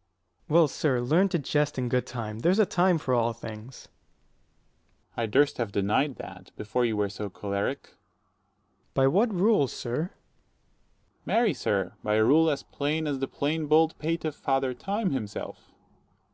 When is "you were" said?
6.86-7.10